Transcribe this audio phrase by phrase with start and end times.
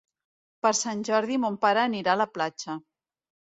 [0.65, 2.81] Per Sant Jordi mon pare anirà a la platja.